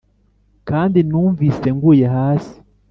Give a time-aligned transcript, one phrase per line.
[0.69, 2.55] kandi numvise nguye hasi